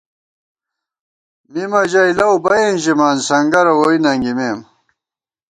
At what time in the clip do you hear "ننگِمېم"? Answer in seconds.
4.03-4.59